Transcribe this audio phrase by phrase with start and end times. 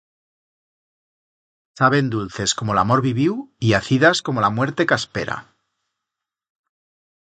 [1.81, 5.41] Saben dulces como l'amor viviu, y acidas como la muerte que aspera.